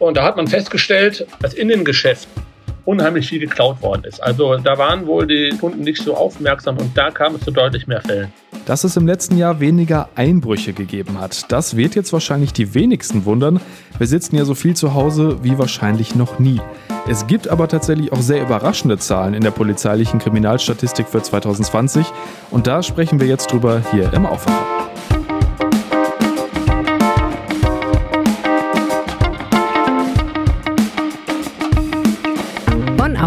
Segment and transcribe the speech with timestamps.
[0.00, 2.42] Und da hat man festgestellt, dass in den Geschäften
[2.86, 4.20] unheimlich viel geklaut worden ist.
[4.20, 7.86] Also da waren wohl die Kunden nicht so aufmerksam und da kam es zu deutlich
[7.86, 8.32] mehr Fällen.
[8.66, 13.26] Dass es im letzten Jahr weniger Einbrüche gegeben hat, das wird jetzt wahrscheinlich die wenigsten
[13.26, 13.60] wundern.
[13.98, 16.60] Wir sitzen ja so viel zu Hause wie wahrscheinlich noch nie.
[17.08, 22.06] Es gibt aber tatsächlich auch sehr überraschende Zahlen in der polizeilichen Kriminalstatistik für 2020
[22.50, 24.89] und da sprechen wir jetzt drüber hier im Aufwacher.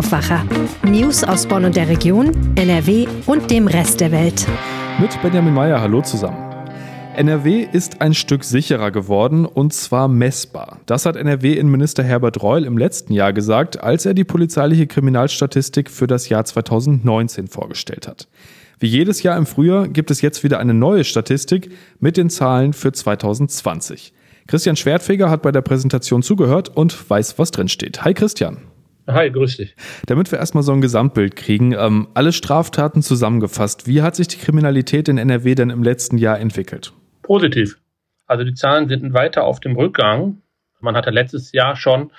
[0.03, 0.45] Aufwacher.
[0.85, 4.45] News aus Bonn und der Region, NRW und dem Rest der Welt.
[4.99, 6.37] Mit Benjamin Meyer, hallo zusammen.
[7.15, 10.81] NRW ist ein Stück sicherer geworden und zwar messbar.
[10.87, 16.07] Das hat NRW-Innenminister Herbert Reul im letzten Jahr gesagt, als er die polizeiliche Kriminalstatistik für
[16.07, 18.27] das Jahr 2019 vorgestellt hat.
[18.79, 22.73] Wie jedes Jahr im Frühjahr gibt es jetzt wieder eine neue Statistik mit den Zahlen
[22.73, 24.11] für 2020.
[24.47, 28.03] Christian Schwertfeger hat bei der Präsentation zugehört und weiß, was drin steht.
[28.03, 28.57] Hi Christian.
[29.07, 29.75] Hi, grüß dich.
[30.05, 34.37] Damit wir erstmal so ein Gesamtbild kriegen, ähm, alle Straftaten zusammengefasst, wie hat sich die
[34.37, 36.93] Kriminalität in NRW denn im letzten Jahr entwickelt?
[37.21, 37.79] Positiv.
[38.27, 40.41] Also die Zahlen sind weiter auf dem Rückgang.
[40.79, 42.11] Man hatte letztes Jahr schon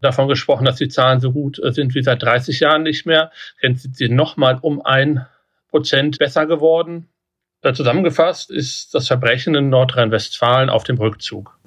[0.00, 3.32] davon gesprochen, dass die Zahlen so gut sind wie seit 30 Jahren nicht mehr.
[3.62, 5.26] Jetzt sind sie nochmal um ein
[5.70, 7.08] Prozent besser geworden.
[7.62, 11.58] Zusammengefasst ist das Verbrechen in Nordrhein-Westfalen auf dem Rückzug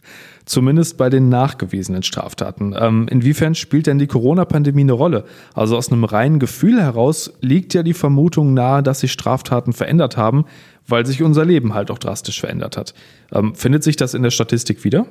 [0.46, 2.76] zumindest bei den nachgewiesenen Straftaten.
[2.78, 5.26] Ähm, inwiefern spielt denn die Corona-Pandemie eine Rolle?
[5.54, 10.18] Also aus einem reinen Gefühl heraus liegt ja die Vermutung nahe, dass sich Straftaten verändert
[10.18, 10.46] haben,
[10.88, 12.94] weil sich unser Leben halt auch drastisch verändert hat.
[13.34, 15.06] Ähm, findet sich das in der Statistik wieder?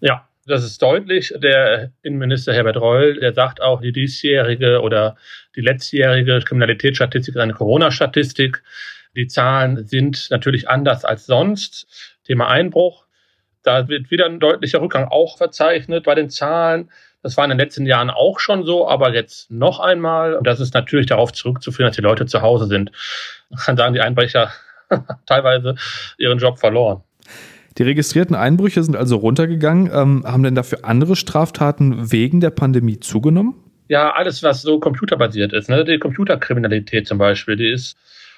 [0.00, 1.34] Ja, das ist deutlich.
[1.42, 5.16] Der Innenminister Herbert Reul, der sagt auch, die diesjährige oder
[5.54, 8.62] die letztjährige Kriminalitätsstatistik ist eine Corona-Statistik.
[9.16, 11.86] Die Zahlen sind natürlich anders als sonst.
[12.24, 13.04] Thema Einbruch
[13.62, 16.90] da wird wieder ein deutlicher Rückgang auch verzeichnet bei den Zahlen.
[17.22, 20.34] Das war in den letzten Jahren auch schon so, aber jetzt noch einmal.
[20.34, 22.90] Und das ist natürlich darauf zurückzuführen, dass die Leute zu Hause sind.
[23.50, 24.50] Man kann sagen, die Einbrecher
[25.26, 25.76] teilweise
[26.18, 27.02] ihren Job verloren.
[27.78, 29.90] Die registrierten Einbrüche sind also runtergegangen.
[29.92, 33.54] Ähm, haben denn dafür andere Straftaten wegen der Pandemie zugenommen?
[33.88, 35.70] Ja, alles, was so computerbasiert ist.
[35.70, 35.84] Ne?
[35.84, 37.96] Die Computerkriminalität zum Beispiel, die ist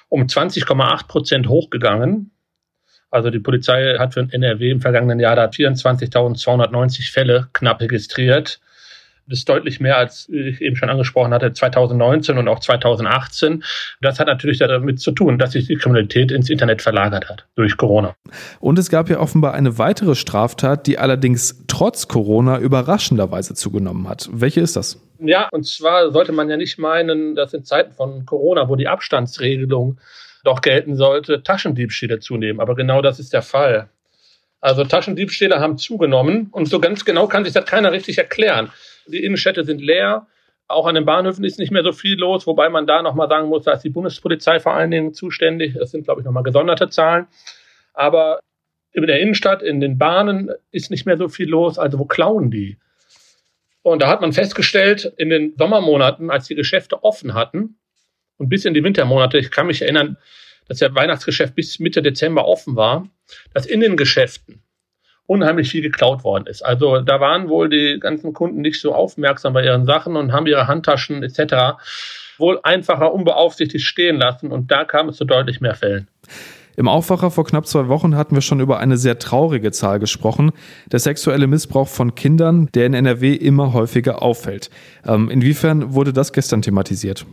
[0.09, 2.31] um 20,8 Prozent hochgegangen.
[3.11, 8.59] Also die Polizei hat für NRW im vergangenen Jahr da 24.290 Fälle knapp registriert.
[9.27, 13.63] Das ist deutlich mehr, als ich eben schon angesprochen hatte, 2019 und auch 2018.
[14.01, 17.75] Das hat natürlich damit zu tun, dass sich die Kriminalität ins Internet verlagert hat durch
[17.75, 18.15] Corona.
[18.59, 24.29] Und es gab ja offenbar eine weitere Straftat, die allerdings trotz Corona überraschenderweise zugenommen hat.
[24.31, 25.01] Welche ist das?
[25.19, 28.87] Ja, und zwar sollte man ja nicht meinen, dass in Zeiten von Corona, wo die
[28.87, 29.99] Abstandsregelung
[30.43, 32.59] doch gelten sollte, Taschendiebstähle zunehmen.
[32.59, 33.89] Aber genau das ist der Fall.
[34.61, 38.71] Also Taschendiebstähle haben zugenommen und so ganz genau kann sich das keiner richtig erklären.
[39.07, 40.27] Die Innenstädte sind leer,
[40.67, 43.49] auch an den Bahnhöfen ist nicht mehr so viel los, wobei man da nochmal sagen
[43.49, 45.75] muss, da ist die Bundespolizei vor allen Dingen zuständig.
[45.75, 47.27] Das sind, glaube ich, nochmal gesonderte Zahlen.
[47.93, 48.39] Aber
[48.91, 51.77] in der Innenstadt, in den Bahnen ist nicht mehr so viel los.
[51.77, 52.77] Also wo klauen die?
[53.85, 57.77] Und da hat man festgestellt, in den Sommermonaten, als die Geschäfte offen hatten,
[58.37, 60.17] und bis in die Wintermonate, ich kann mich erinnern,
[60.67, 63.07] dass der Weihnachtsgeschäft bis Mitte Dezember offen war,
[63.53, 64.63] dass in den Geschäften
[65.27, 66.63] unheimlich viel geklaut worden ist.
[66.63, 70.47] Also da waren wohl die ganzen Kunden nicht so aufmerksam bei ihren Sachen und haben
[70.47, 71.77] ihre Handtaschen etc.
[72.39, 76.07] wohl einfacher unbeaufsichtigt stehen lassen und da kam es zu deutlich mehr Fällen.
[76.77, 80.51] Im Aufwacher vor knapp zwei Wochen hatten wir schon über eine sehr traurige Zahl gesprochen.
[80.91, 84.69] Der sexuelle Missbrauch von Kindern, der in NRW immer häufiger auffällt.
[85.05, 87.25] Ähm, inwiefern wurde das gestern thematisiert?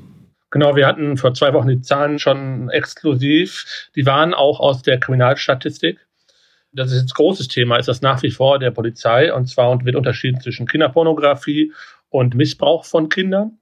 [0.51, 3.89] Genau, wir hatten vor zwei Wochen die Zahlen schon exklusiv.
[3.97, 5.99] Die waren auch aus der Kriminalstatistik.
[6.73, 9.33] Das ist jetzt großes Thema, ist das nach wie vor der Polizei.
[9.33, 11.73] Und zwar wird unterschieden zwischen Kinderpornografie
[12.11, 13.59] und Missbrauch von Kindern.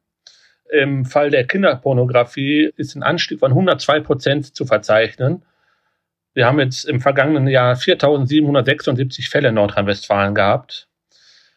[0.70, 5.42] Im Fall der Kinderpornografie ist ein Anstieg von 102 Prozent zu verzeichnen.
[6.32, 10.86] Wir haben jetzt im vergangenen Jahr 4.776 Fälle in Nordrhein-Westfalen gehabt.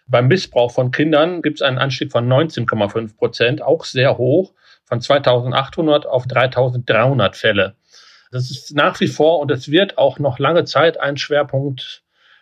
[0.08, 4.54] Beim Missbrauch von Kindern gibt es einen Anstieg von 19,5 Prozent, auch sehr hoch
[4.86, 7.76] von 2800 auf 3300 Fälle.
[8.32, 12.02] Das ist nach wie vor und es wird auch noch lange Zeit ein Schwerpunkt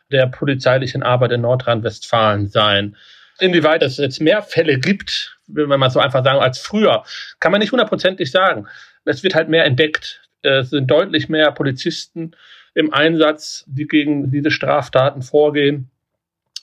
[0.10, 2.96] der polizeilichen Arbeit in Nordrhein-Westfalen sein.
[3.40, 7.04] Inwieweit es jetzt mehr Fälle gibt, wenn man so einfach sagen, als früher,
[7.40, 8.68] kann man nicht hundertprozentig sagen.
[9.04, 10.21] Es wird halt mehr entdeckt.
[10.42, 12.32] Es sind deutlich mehr Polizisten
[12.74, 15.90] im Einsatz, die gegen diese Straftaten vorgehen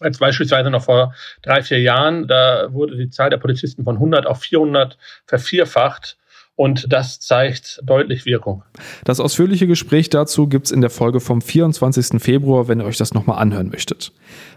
[0.00, 2.26] als beispielsweise noch vor drei, vier Jahren.
[2.26, 6.17] Da wurde die Zahl der Polizisten von 100 auf 400 vervierfacht.
[6.58, 8.64] Und das zeigt deutlich Wirkung.
[9.04, 12.20] Das ausführliche Gespräch dazu gibt es in der Folge vom 24.
[12.20, 14.10] Februar, wenn ihr euch das nochmal anhören möchtet.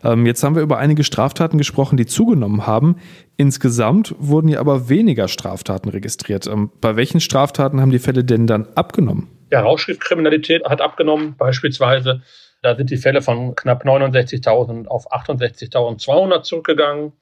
[0.03, 2.95] Ähm, jetzt haben wir über einige Straftaten gesprochen, die zugenommen haben.
[3.38, 6.48] Insgesamt wurden ja aber weniger Straftaten registriert.
[6.48, 9.30] Ähm, bei welchen Straftaten haben die Fälle denn dann abgenommen?
[9.51, 12.24] Ja, Rauschgiftkriminalität hat abgenommen, beispielsweise.
[12.63, 17.13] Da sind die Fälle von knapp 69.000 auf 68.200 zurückgegangen.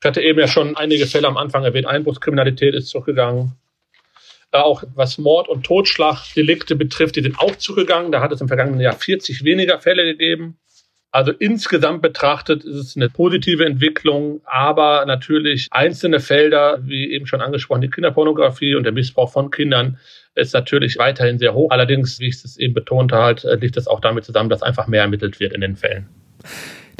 [0.00, 1.88] Ich hatte eben ja schon einige Fälle am Anfang erwähnt.
[1.88, 3.56] Einbruchskriminalität ist zurückgegangen.
[4.50, 8.12] Äh, auch was Mord- und Totschlagdelikte betrifft, die sind auch zurückgegangen.
[8.12, 10.58] Da hat es im vergangenen Jahr 40 weniger Fälle gegeben.
[11.10, 17.40] Also insgesamt betrachtet ist es eine positive Entwicklung, aber natürlich einzelne Felder, wie eben schon
[17.40, 19.98] angesprochen, die Kinderpornografie und der Missbrauch von Kindern
[20.34, 21.70] ist natürlich weiterhin sehr hoch.
[21.70, 25.02] Allerdings, wie ich es eben betont habe, liegt das auch damit zusammen, dass einfach mehr
[25.02, 26.08] ermittelt wird in den Fällen.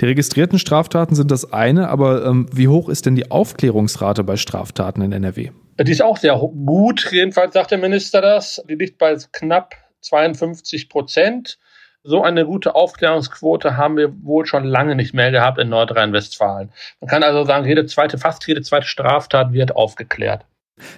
[0.00, 4.36] Die registrierten Straftaten sind das eine, aber ähm, wie hoch ist denn die Aufklärungsrate bei
[4.36, 5.50] Straftaten in NRW?
[5.80, 8.62] Die ist auch sehr gut, jedenfalls sagt der Minister das.
[8.68, 11.58] Die liegt bei knapp 52 Prozent.
[12.02, 16.70] So eine gute Aufklärungsquote haben wir wohl schon lange nicht mehr gehabt in Nordrhein-Westfalen.
[17.00, 20.44] Man kann also sagen, jede zweite, fast jede zweite Straftat wird aufgeklärt.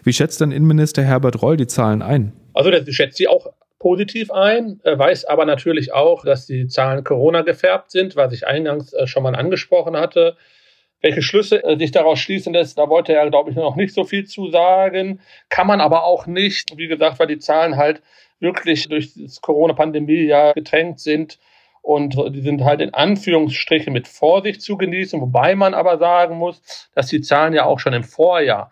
[0.05, 2.33] Wie schätzt denn Innenminister Herbert Reul die Zahlen ein?
[2.55, 7.43] Also, der schätzt sie auch positiv ein, weiß aber natürlich auch, dass die Zahlen Corona
[7.43, 10.37] gefärbt sind, was ich eingangs äh, schon mal angesprochen hatte.
[11.01, 14.05] Welche Schlüsse äh, sich daraus schließen lässt, da wollte er, glaube ich, noch nicht so
[14.05, 15.21] viel zu sagen.
[15.49, 18.03] Kann man aber auch nicht, wie gesagt, weil die Zahlen halt
[18.39, 21.39] wirklich durch das Corona-Pandemie ja getränkt sind.
[21.83, 26.89] Und die sind halt in Anführungsstrichen mit Vorsicht zu genießen, wobei man aber sagen muss,
[26.95, 28.71] dass die Zahlen ja auch schon im Vorjahr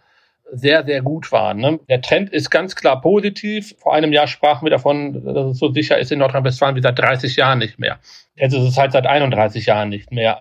[0.53, 1.59] sehr, sehr gut waren.
[1.59, 1.81] Ne?
[1.89, 3.75] Der Trend ist ganz klar positiv.
[3.79, 6.99] Vor einem Jahr sprachen wir davon, dass es so sicher ist in Nordrhein-Westfalen wie seit
[6.99, 7.99] 30 Jahren nicht mehr.
[8.35, 10.41] Jetzt ist es halt seit 31 Jahren nicht mehr.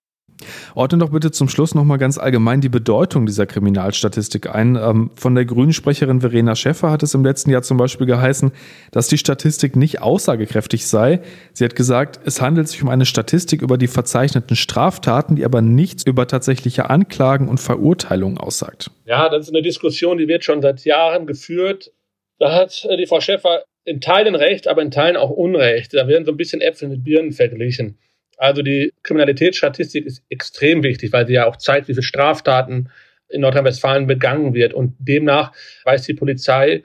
[0.75, 4.75] Ordne doch bitte zum Schluss nochmal ganz allgemein die Bedeutung dieser Kriminalstatistik ein.
[4.75, 8.51] Ähm, von der Grünen-Sprecherin Verena Schäffer hat es im letzten Jahr zum Beispiel geheißen,
[8.92, 11.22] dass die Statistik nicht aussagekräftig sei.
[11.54, 15.62] Sie hat gesagt, es handelt sich um eine Statistik über die verzeichneten Straftaten, die aber
[15.62, 18.92] nichts über tatsächliche Anklagen und Verurteilungen aussagt.
[19.06, 21.92] Ja, das ist eine Diskussion, die wird schon seit Jahren geführt.
[22.40, 25.94] Da hat äh, die Frau Schäffer in Teilen recht, aber in Teilen auch Unrecht.
[25.94, 27.98] Da werden so ein bisschen Äpfel mit Birnen verglichen.
[28.38, 32.89] Also die Kriminalitätsstatistik ist extrem wichtig, weil sie ja auch zeigt, wie viele Straftaten
[33.30, 34.74] in Nordrhein-Westfalen begangen wird.
[34.74, 35.51] Und demnach
[35.84, 36.84] weiß die Polizei,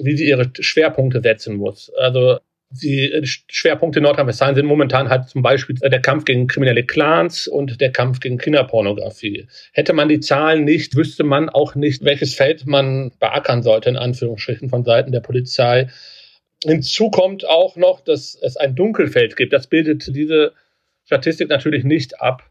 [0.00, 1.90] wie sie ihre Schwerpunkte setzen muss.
[1.98, 2.38] Also
[2.70, 7.80] die Schwerpunkte in Nordrhein-Westfalen sind momentan halt zum Beispiel der Kampf gegen kriminelle Clans und
[7.80, 9.48] der Kampf gegen Kinderpornografie.
[9.72, 13.96] Hätte man die Zahlen nicht, wüsste man auch nicht, welches Feld man beackern sollte, in
[13.96, 15.88] Anführungsstrichen, von Seiten der Polizei.
[16.64, 19.52] Hinzu kommt auch noch, dass es ein Dunkelfeld gibt.
[19.52, 20.52] Das bildet diese
[21.10, 22.44] Statistik natürlich nicht ab.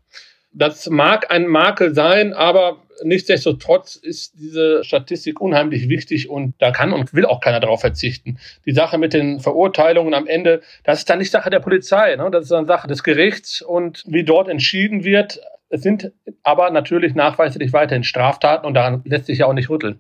[0.51, 6.91] Das mag ein Makel sein, aber nichtsdestotrotz ist diese Statistik unheimlich wichtig und da kann
[6.91, 8.37] und will auch keiner darauf verzichten.
[8.65, 12.29] Die Sache mit den Verurteilungen am Ende, das ist dann nicht Sache der Polizei, ne?
[12.31, 15.39] das ist dann Sache des Gerichts und wie dort entschieden wird.
[15.69, 16.11] Es sind
[16.43, 19.99] aber natürlich nachweislich weiterhin Straftaten und daran lässt sich ja auch nicht rütteln.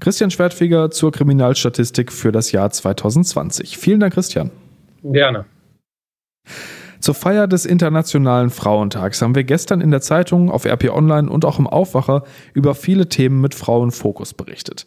[0.00, 3.76] Christian Schwertfeger zur Kriminalstatistik für das Jahr 2020.
[3.76, 4.50] Vielen Dank, Christian.
[5.02, 5.44] Gerne.
[7.00, 11.44] Zur Feier des Internationalen Frauentags haben wir gestern in der Zeitung, auf RP Online und
[11.44, 12.24] auch im Aufwacher
[12.54, 14.84] über viele Themen mit Frauenfokus berichtet.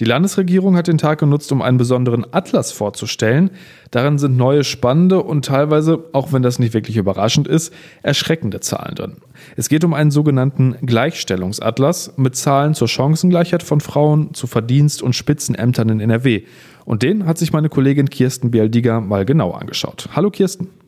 [0.00, 3.50] Die Landesregierung hat den Tag genutzt, um einen besonderen Atlas vorzustellen.
[3.92, 7.72] Darin sind neue, spannende und teilweise, auch wenn das nicht wirklich überraschend ist,
[8.02, 9.16] erschreckende Zahlen drin.
[9.56, 15.14] Es geht um einen sogenannten Gleichstellungsatlas mit Zahlen zur Chancengleichheit von Frauen, zu Verdienst- und
[15.14, 16.42] Spitzenämtern in NRW.
[16.84, 20.08] Und den hat sich meine Kollegin Kirsten Bialdiger mal genau angeschaut.
[20.14, 20.83] Hallo Kirsten.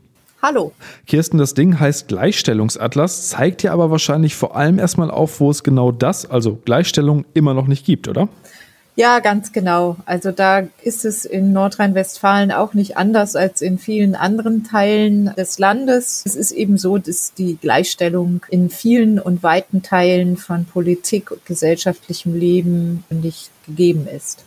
[0.47, 0.71] Hallo.
[1.09, 5.65] Kirsten, das Ding heißt Gleichstellungsatlas, zeigt ja aber wahrscheinlich vor allem erstmal auf, wo es
[5.65, 8.29] genau das, also Gleichstellung, immer noch nicht gibt, oder?
[8.95, 9.97] Ja, ganz genau.
[10.07, 15.59] Also da ist es in Nordrhein-Westfalen auch nicht anders als in vielen anderen Teilen des
[15.59, 16.23] Landes.
[16.25, 21.45] Es ist eben so, dass die Gleichstellung in vielen und weiten Teilen von Politik und
[21.45, 24.45] gesellschaftlichem Leben nicht gegeben ist.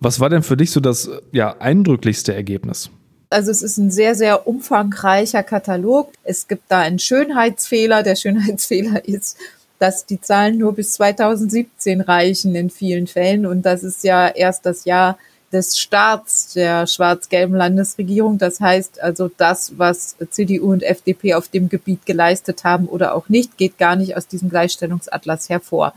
[0.00, 2.90] Was war denn für dich so das ja, eindrücklichste Ergebnis?
[3.32, 6.12] Also es ist ein sehr, sehr umfangreicher Katalog.
[6.24, 8.02] Es gibt da einen Schönheitsfehler.
[8.02, 9.36] Der Schönheitsfehler ist,
[9.78, 13.46] dass die Zahlen nur bis 2017 reichen in vielen Fällen.
[13.46, 15.18] Und das ist ja erst das Jahr
[15.52, 18.38] des Starts der schwarz-gelben Landesregierung.
[18.38, 23.28] Das heißt also, das, was CDU und FDP auf dem Gebiet geleistet haben oder auch
[23.28, 25.94] nicht, geht gar nicht aus diesem Gleichstellungsatlas hervor.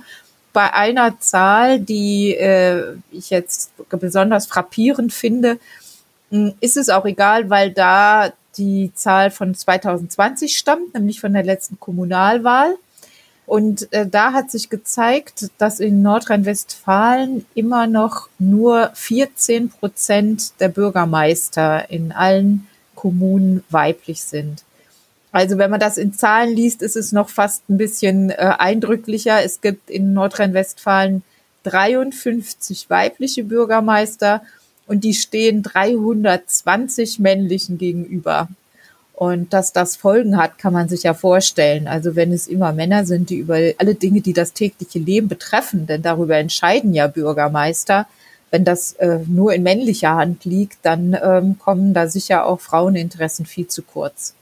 [0.52, 5.58] Bei einer Zahl, die äh, ich jetzt besonders frappierend finde,
[6.60, 11.80] ist es auch egal, weil da die Zahl von 2020 stammt, nämlich von der letzten
[11.80, 12.76] Kommunalwahl.
[13.46, 20.70] Und äh, da hat sich gezeigt, dass in Nordrhein-Westfalen immer noch nur 14 Prozent der
[20.70, 24.64] Bürgermeister in allen Kommunen weiblich sind.
[25.32, 29.44] Also wenn man das in Zahlen liest, ist es noch fast ein bisschen äh, eindrücklicher.
[29.44, 31.24] Es gibt in Nordrhein-Westfalen
[31.64, 34.42] 53 weibliche Bürgermeister
[34.88, 38.48] und die stehen 320 männlichen gegenüber.
[39.14, 41.88] Und dass das Folgen hat, kann man sich ja vorstellen.
[41.88, 45.88] Also wenn es immer Männer sind, die über alle Dinge, die das tägliche Leben betreffen,
[45.88, 48.08] denn darüber entscheiden ja Bürgermeister,
[48.52, 53.46] wenn das äh, nur in männlicher Hand liegt, dann ähm, kommen da sicher auch Fraueninteressen
[53.46, 54.36] viel zu kurz.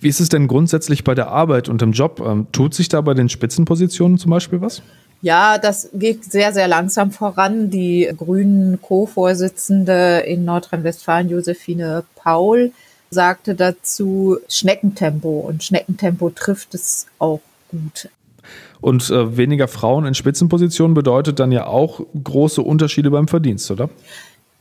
[0.00, 2.22] Wie ist es denn grundsätzlich bei der Arbeit und im Job?
[2.24, 4.82] Ähm, tut sich da bei den Spitzenpositionen zum Beispiel was?
[5.22, 7.70] Ja, das geht sehr, sehr langsam voran.
[7.70, 12.72] Die grünen Co-Vorsitzende in Nordrhein-Westfalen, Josephine Paul,
[13.08, 18.08] sagte dazu Schneckentempo und Schneckentempo trifft es auch gut.
[18.80, 23.90] Und äh, weniger Frauen in Spitzenpositionen bedeutet dann ja auch große Unterschiede beim Verdienst, oder?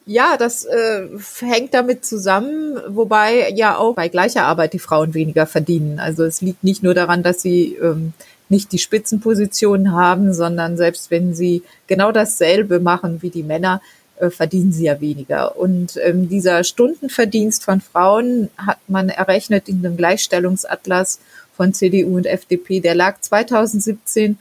[0.06, 1.08] Ja, das äh,
[1.39, 6.00] hängt damit zusammen, wobei ja auch bei gleicher Arbeit die Frauen weniger verdienen.
[6.00, 8.13] Also es liegt nicht nur daran, dass sie ähm,
[8.51, 13.81] nicht die Spitzenpositionen haben, sondern selbst wenn sie genau dasselbe machen wie die Männer,
[14.17, 15.58] äh, verdienen sie ja weniger.
[15.58, 21.20] Und ähm, dieser Stundenverdienst von Frauen hat man errechnet in dem Gleichstellungsatlas
[21.55, 22.81] von CDU und FDP.
[22.81, 24.38] Der lag 2017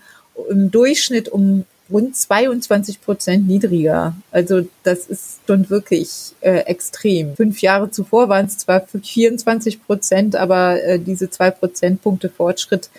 [0.50, 4.14] im Durchschnitt um rund 22 Prozent niedriger.
[4.30, 7.34] Also das ist schon wirklich äh, extrem.
[7.36, 12.90] Fünf Jahre zuvor waren es zwar 24 Prozent, aber äh, diese zwei Prozentpunkte Fortschritt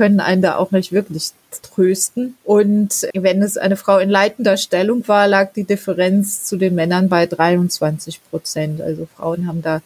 [0.00, 2.34] können einen da auch nicht wirklich trösten.
[2.42, 7.10] Und wenn es eine Frau in leitender Stellung war, lag die Differenz zu den Männern
[7.10, 8.80] bei 23 Prozent.
[8.80, 9.82] Also Frauen haben da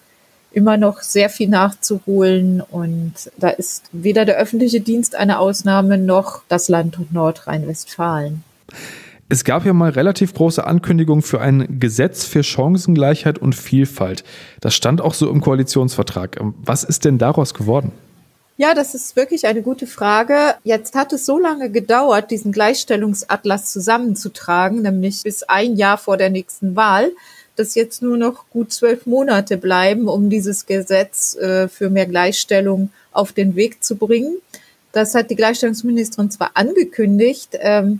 [0.52, 6.42] immer noch sehr viel nachzuholen und da ist weder der öffentliche Dienst eine Ausnahme noch
[6.46, 8.44] das Land Nordrhein-Westfalen.
[9.28, 14.22] Es gab ja mal relativ große Ankündigungen für ein Gesetz für Chancengleichheit und Vielfalt.
[14.60, 16.38] Das stand auch so im Koalitionsvertrag.
[16.62, 17.90] Was ist denn daraus geworden?
[18.56, 20.54] Ja, das ist wirklich eine gute Frage.
[20.62, 26.30] Jetzt hat es so lange gedauert, diesen Gleichstellungsatlas zusammenzutragen, nämlich bis ein Jahr vor der
[26.30, 27.10] nächsten Wahl,
[27.56, 32.90] dass jetzt nur noch gut zwölf Monate bleiben, um dieses Gesetz äh, für mehr Gleichstellung
[33.10, 34.36] auf den Weg zu bringen.
[34.92, 37.98] Das hat die Gleichstellungsministerin zwar angekündigt, ähm,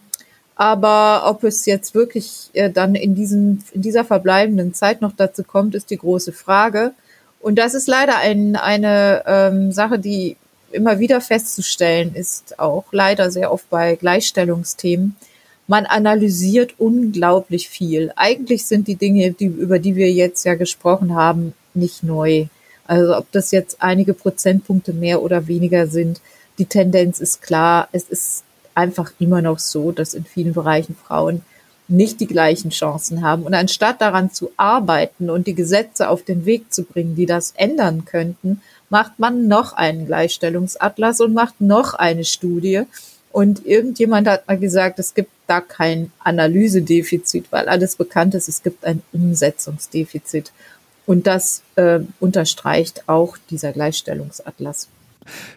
[0.55, 5.43] aber ob es jetzt wirklich äh, dann in, diesem, in dieser verbleibenden Zeit noch dazu
[5.43, 6.95] kommt, ist die große Frage.
[7.41, 10.37] Und das ist leider ein, eine ähm, Sache, die
[10.75, 15.17] immer wieder festzustellen ist, auch leider sehr oft bei Gleichstellungsthemen.
[15.67, 18.13] Man analysiert unglaublich viel.
[18.17, 22.47] Eigentlich sind die Dinge, die, über die wir jetzt ja gesprochen haben, nicht neu.
[22.87, 26.21] Also ob das jetzt einige Prozentpunkte mehr oder weniger sind,
[26.59, 27.89] die Tendenz ist klar.
[27.93, 31.43] Es ist einfach immer noch so, dass in vielen Bereichen Frauen
[31.89, 33.43] nicht die gleichen Chancen haben.
[33.43, 37.53] Und anstatt daran zu arbeiten und die Gesetze auf den Weg zu bringen, die das
[37.57, 42.83] ändern könnten, macht man noch einen Gleichstellungsatlas und macht noch eine Studie.
[43.33, 48.63] Und irgendjemand hat mal gesagt, es gibt da kein Analysedefizit, weil alles bekannt ist, es
[48.63, 50.53] gibt ein Umsetzungsdefizit.
[51.07, 54.89] Und das äh, unterstreicht auch dieser Gleichstellungsatlas.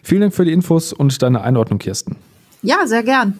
[0.02, 2.16] Vielen Dank für die Infos und deine Einordnung, Kirsten.
[2.62, 3.38] Ja, sehr gern.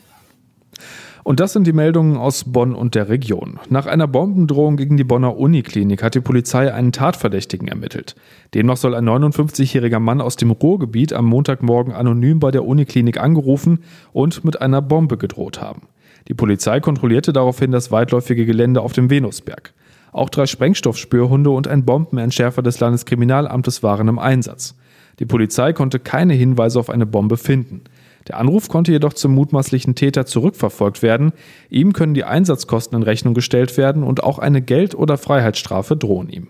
[1.29, 3.61] Und das sind die Meldungen aus Bonn und der Region.
[3.69, 8.15] Nach einer Bombendrohung gegen die Bonner Uniklinik hat die Polizei einen Tatverdächtigen ermittelt.
[8.55, 13.81] Demnach soll ein 59-jähriger Mann aus dem Ruhrgebiet am Montagmorgen anonym bei der Uniklinik angerufen
[14.15, 15.83] und mit einer Bombe gedroht haben.
[16.29, 19.75] Die Polizei kontrollierte daraufhin das weitläufige Gelände auf dem Venusberg.
[20.13, 24.77] Auch drei Sprengstoffspürhunde und ein Bombenentschärfer des Landeskriminalamtes waren im Einsatz.
[25.19, 27.83] Die Polizei konnte keine Hinweise auf eine Bombe finden.
[28.29, 31.33] Der Anruf konnte jedoch zum mutmaßlichen Täter zurückverfolgt werden.
[31.71, 36.29] Ihm können die Einsatzkosten in Rechnung gestellt werden und auch eine Geld- oder Freiheitsstrafe drohen
[36.29, 36.49] ihm.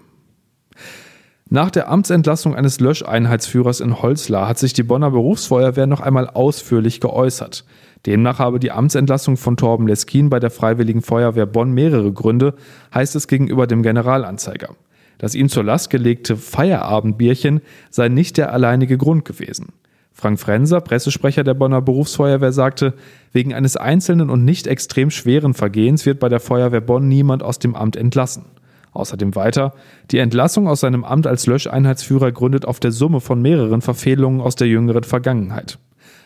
[1.50, 7.00] Nach der Amtsentlassung eines Löscheinheitsführers in Holzlar hat sich die Bonner Berufsfeuerwehr noch einmal ausführlich
[7.00, 7.64] geäußert.
[8.04, 12.54] Demnach habe die Amtsentlassung von Torben Leskin bei der Freiwilligen Feuerwehr Bonn mehrere Gründe,
[12.92, 14.75] heißt es gegenüber dem Generalanzeiger.
[15.16, 19.73] Das ihm zur Last gelegte Feierabendbierchen sei nicht der alleinige Grund gewesen.
[20.20, 22.94] Frank Frenser, Pressesprecher der Bonner Berufsfeuerwehr, sagte,
[23.32, 27.60] wegen eines einzelnen und nicht extrem schweren Vergehens wird bei der Feuerwehr Bonn niemand aus
[27.60, 28.46] dem Amt entlassen.
[28.92, 29.75] Außerdem weiter,
[30.10, 34.56] die Entlassung aus seinem Amt als Löscheinheitsführer gründet auf der Summe von mehreren Verfehlungen aus
[34.56, 35.78] der jüngeren Vergangenheit.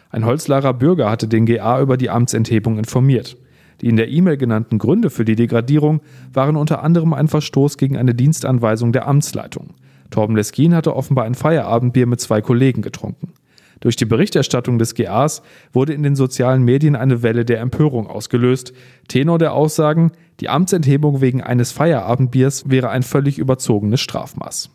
[0.09, 3.37] Ein Holzlarer Bürger hatte den GA über die Amtsenthebung informiert.
[3.83, 6.01] Die in der E-Mail genannten Gründe für die Degradierung
[6.33, 9.75] waren unter anderem ein Verstoß gegen eine Dienstanweisung der Amtsleitung.
[10.09, 13.35] Torben Leskin hatte offenbar ein Feierabendbier mit zwei Kollegen getrunken.
[13.83, 18.73] Durch die Berichterstattung des GAs wurde in den sozialen Medien eine Welle der Empörung ausgelöst.
[19.09, 24.71] Tenor der Aussagen, die Amtsenthebung wegen eines Feierabendbiers wäre ein völlig überzogenes Strafmaß.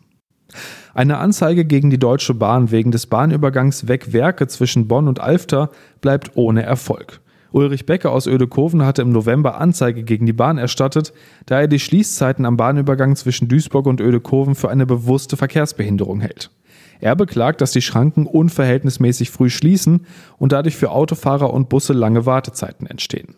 [0.92, 5.70] Eine Anzeige gegen die Deutsche Bahn wegen des Bahnübergangs Weg-Werke zwischen Bonn und Alfter
[6.02, 7.20] bleibt ohne Erfolg.
[7.50, 11.14] Ulrich Becker aus Ödekoven hatte im November Anzeige gegen die Bahn erstattet,
[11.46, 16.50] da er die Schließzeiten am Bahnübergang zwischen Duisburg und Ödekoven für eine bewusste Verkehrsbehinderung hält.
[17.00, 22.26] Er beklagt, dass die Schranken unverhältnismäßig früh schließen und dadurch für Autofahrer und Busse lange
[22.26, 23.36] Wartezeiten entstehen.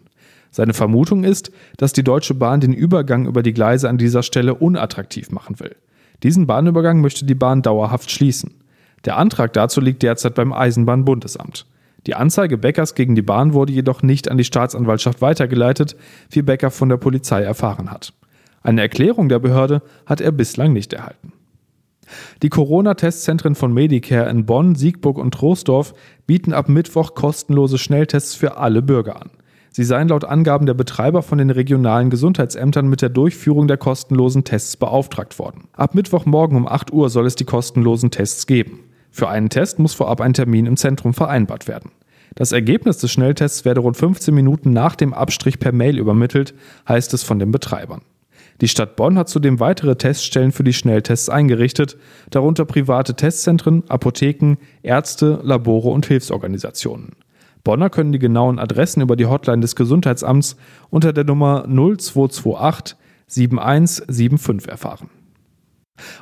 [0.51, 4.55] Seine Vermutung ist, dass die Deutsche Bahn den Übergang über die Gleise an dieser Stelle
[4.55, 5.77] unattraktiv machen will.
[6.23, 8.55] Diesen Bahnübergang möchte die Bahn dauerhaft schließen.
[9.05, 11.67] Der Antrag dazu liegt derzeit beim Eisenbahnbundesamt.
[12.07, 15.97] Die Anzeige Beckers gegen die Bahn wurde jedoch nicht an die Staatsanwaltschaft weitergeleitet,
[16.31, 18.13] wie Becker von der Polizei erfahren hat.
[18.63, 21.33] Eine Erklärung der Behörde hat er bislang nicht erhalten.
[22.43, 25.95] Die Corona-Testzentren von Medicare in Bonn, Siegburg und Troisdorf
[26.27, 29.31] bieten ab Mittwoch kostenlose Schnelltests für alle Bürger an.
[29.73, 34.43] Sie seien laut Angaben der Betreiber von den regionalen Gesundheitsämtern mit der Durchführung der kostenlosen
[34.43, 35.69] Tests beauftragt worden.
[35.73, 38.81] Ab Mittwochmorgen um 8 Uhr soll es die kostenlosen Tests geben.
[39.13, 41.93] Für einen Test muss vorab ein Termin im Zentrum vereinbart werden.
[42.35, 46.55] Das Ergebnis des Schnelltests werde rund 15 Minuten nach dem Abstrich per Mail übermittelt,
[46.89, 48.03] heißt es von den Betreibern.
[48.61, 51.97] Die Stadt Bonn hat zudem weitere Teststellen für die Schnelltests eingerichtet,
[52.31, 57.13] darunter private Testzentren, Apotheken, Ärzte, Labore und Hilfsorganisationen.
[57.65, 60.57] Bonner können die genauen Adressen über die Hotline des Gesundheitsamts
[60.91, 65.11] unter der Nummer 0228 7175 erfahren.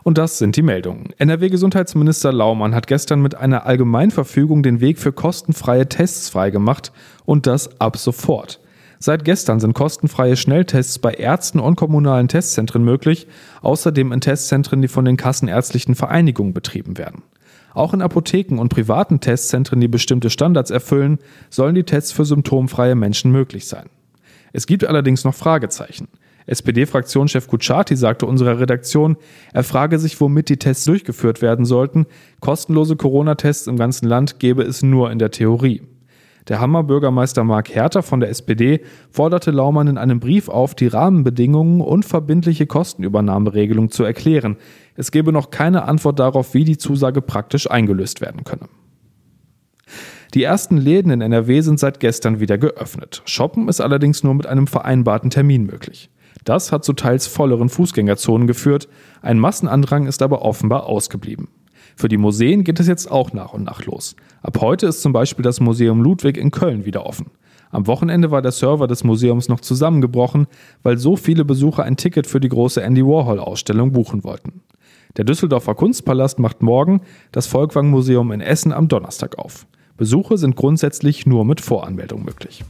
[0.03, 1.11] Und das sind die Meldungen.
[1.19, 6.93] NRW-Gesundheitsminister Laumann hat gestern mit einer Allgemeinverfügung den Weg für kostenfreie Tests freigemacht
[7.25, 8.61] und das ab sofort.
[9.01, 13.29] Seit gestern sind kostenfreie Schnelltests bei Ärzten und kommunalen Testzentren möglich,
[13.63, 17.23] außerdem in Testzentren, die von den kassenärztlichen Vereinigungen betrieben werden.
[17.75, 22.97] Auch in Apotheken und privaten Testzentren, die bestimmte Standards erfüllen, sollen die Tests für symptomfreie
[22.97, 23.89] Menschen möglich sein.
[24.53, 26.09] Es gibt allerdings noch Fragezeichen.
[26.47, 29.17] SPD-Fraktionschef Kutschaty sagte unserer Redaktion,
[29.53, 32.07] er frage sich, womit die Tests durchgeführt werden sollten.
[32.41, 35.83] Kostenlose Corona-Tests im ganzen Land gäbe es nur in der Theorie.
[36.49, 41.83] Der Hammer-Bürgermeister Mark Herter von der SPD forderte Laumann in einem Brief auf, die Rahmenbedingungen
[41.83, 44.57] und verbindliche Kostenübernahmeregelung zu erklären.
[44.95, 48.69] Es gebe noch keine Antwort darauf, wie die Zusage praktisch eingelöst werden könne.
[50.35, 53.23] Die ersten Läden in NRW sind seit gestern wieder geöffnet.
[53.25, 56.11] Shoppen ist allerdings nur mit einem vereinbarten Termin möglich.
[56.45, 58.89] Das hat zu teils volleren Fußgängerzonen geführt,
[59.21, 61.49] ein Massenandrang ist aber offenbar ausgeblieben.
[61.99, 64.15] Für die Museen geht es jetzt auch nach und nach los.
[64.41, 67.27] Ab heute ist zum Beispiel das Museum Ludwig in Köln wieder offen.
[67.73, 70.47] Am Wochenende war der Server des Museums noch zusammengebrochen,
[70.85, 74.61] weil so viele Besucher ein Ticket für die große Andy Warhol-Ausstellung buchen wollten.
[75.17, 77.01] Der Düsseldorfer Kunstpalast macht morgen,
[77.33, 79.67] das Volkwang Museum in Essen am Donnerstag auf.
[79.97, 82.63] Besuche sind grundsätzlich nur mit Voranmeldung möglich.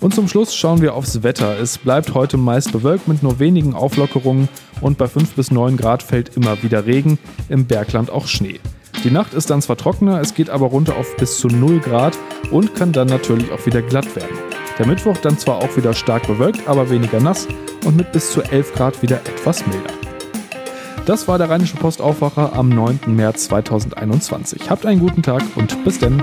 [0.00, 1.58] Und zum Schluss schauen wir aufs Wetter.
[1.60, 4.48] Es bleibt heute meist bewölkt mit nur wenigen Auflockerungen
[4.80, 7.18] und bei 5 bis 9 Grad fällt immer wieder Regen,
[7.48, 8.60] im Bergland auch Schnee.
[9.04, 12.16] Die Nacht ist dann zwar trockener, es geht aber runter auf bis zu 0 Grad
[12.50, 14.36] und kann dann natürlich auch wieder glatt werden.
[14.78, 17.48] Der Mittwoch dann zwar auch wieder stark bewölkt, aber weniger nass
[17.84, 19.90] und mit bis zu 11 Grad wieder etwas milder.
[21.04, 23.00] Das war der Rheinische Postaufwacher am 9.
[23.06, 24.70] März 2021.
[24.70, 26.22] Habt einen guten Tag und bis denn.